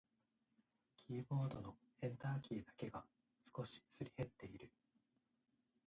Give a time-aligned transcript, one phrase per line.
[0.97, 3.03] キーボードのエンターキーだけが
[3.55, 4.71] 少しすり減っている。